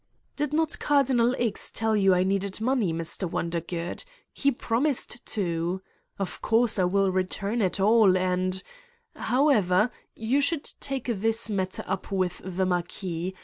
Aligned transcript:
"Did 0.35 0.51
not 0.51 0.79
Cardinal 0.79 1.35
X. 1.37 1.69
tell 1.69 1.95
you 1.95 2.11
I 2.15 2.23
needed 2.23 2.59
money, 2.59 2.91
Mr. 2.91 3.29
Wondergood? 3.29 4.03
He 4.33 4.51
promised 4.51 5.23
to. 5.27 5.83
Of 6.17 6.41
course 6.41 6.79
I 6.79 6.85
will 6.85 7.11
return 7.11 7.61
it 7.61 7.79
all 7.79 8.17
and... 8.17 8.63
how 9.15 9.43
185 9.45 9.51
Satan's 9.51 9.51
Diary 9.51 9.57
ever, 10.25 10.33
you 10.33 10.41
should 10.41 10.63
take 10.79 11.05
this 11.21 11.49
matter 11.51 11.83
up 11.85 12.11
with 12.11 12.41
the 12.43 12.65
Mar 12.65 12.81
quis. 12.81 13.33